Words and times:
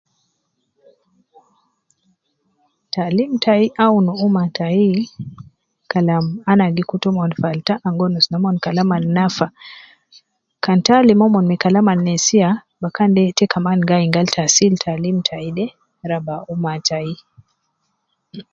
Taalim 2.93 3.31
tai 3.43 3.63
awunu 3.83 4.11
umma 4.25 4.43
tayi. 4.57 4.89
Kalam 5.91 6.25
ana 6.51 6.65
gikutu 6.75 7.07
umon 7.11 7.31
falta 7.41 7.73
anguwonusu 7.87 8.29
nomon 8.31 8.55
kalam 8.63 8.89
alnafa. 8.97 9.47
Kan 10.63 10.79
ita 10.81 10.93
alim 10.99 11.19
umon 11.27 11.45
ma 11.49 11.55
Kalam 11.63 11.87
al 11.93 11.99
nesiya, 12.07 12.49
bakan 12.81 13.09
de 13.15 13.21
yeta 13.25 13.45
gayin 13.89 14.13
gal 14.15 14.27
taasil 14.35 14.73
ilim 14.97 15.17
ta 15.27 15.35
de 15.57 15.65
raba 16.09 16.35
umma 16.53 16.73
tayi. 16.87 17.15